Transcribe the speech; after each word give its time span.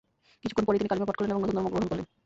কিছুক্ষণ 0.41 0.65
পরই 0.67 0.79
তিনি 0.79 0.89
কালিমা 0.91 1.07
পাঠ 1.07 1.15
করলেন 1.17 1.33
এবং 1.33 1.41
নতুন 1.43 1.55
ধর্ম 1.57 1.67
গ্রহণ 1.71 1.87
করলেন। 1.89 2.05